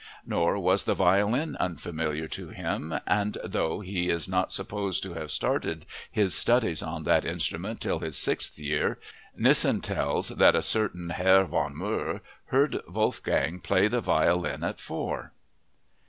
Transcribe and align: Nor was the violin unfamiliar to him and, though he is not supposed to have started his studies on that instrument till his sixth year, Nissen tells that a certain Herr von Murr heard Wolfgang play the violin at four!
Nor 0.25 0.57
was 0.57 0.85
the 0.85 0.95
violin 0.95 1.55
unfamiliar 1.59 2.27
to 2.29 2.47
him 2.49 2.95
and, 3.05 3.37
though 3.45 3.81
he 3.81 4.09
is 4.09 4.27
not 4.27 4.51
supposed 4.51 5.03
to 5.03 5.13
have 5.13 5.29
started 5.29 5.85
his 6.09 6.33
studies 6.33 6.81
on 6.81 7.03
that 7.03 7.23
instrument 7.23 7.79
till 7.81 7.99
his 7.99 8.17
sixth 8.17 8.57
year, 8.57 8.97
Nissen 9.37 9.79
tells 9.79 10.29
that 10.29 10.55
a 10.55 10.63
certain 10.63 11.11
Herr 11.11 11.43
von 11.45 11.75
Murr 11.77 12.21
heard 12.45 12.79
Wolfgang 12.87 13.59
play 13.59 13.87
the 13.87 14.01
violin 14.01 14.63
at 14.63 14.79
four! 14.79 15.33